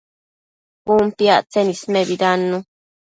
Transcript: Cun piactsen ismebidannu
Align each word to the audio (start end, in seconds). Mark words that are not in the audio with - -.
Cun 0.85 1.05
piactsen 1.19 1.67
ismebidannu 1.73 2.57